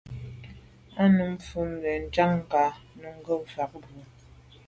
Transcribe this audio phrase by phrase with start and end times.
[0.99, 2.69] Á wʉ́ Nùmí fə̀ ə́ fáŋ ntɔ́ nkáà
[3.01, 3.81] Nùgà fáà bɔ̀.